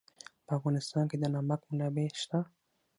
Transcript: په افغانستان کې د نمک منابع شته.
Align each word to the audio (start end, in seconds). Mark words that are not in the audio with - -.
په 0.45 0.51
افغانستان 0.57 1.03
کې 1.09 1.17
د 1.19 1.23
نمک 1.35 1.61
منابع 1.69 2.07
شته. 2.21 2.39